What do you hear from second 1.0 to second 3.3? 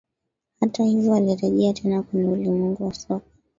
alirejea tena kwenye ulimwengu wa soka